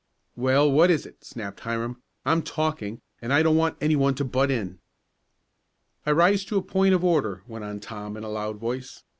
[0.35, 2.01] "Well, what is it?" snapped Hiram.
[2.25, 4.79] "I'm talking, and I don't want anyone to butt in."
[6.07, 9.03] "I rise to a point of order," went on Tom, in a loud voice.